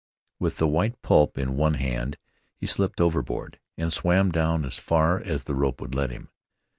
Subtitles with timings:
[0.39, 2.17] With the white pulp in one hand,
[2.57, 6.29] he slipped overboard and swam down as far as the rope would let him.